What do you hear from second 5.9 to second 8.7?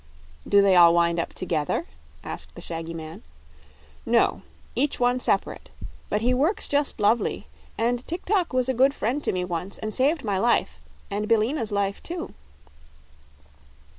But he works just lovely, and Tik tok was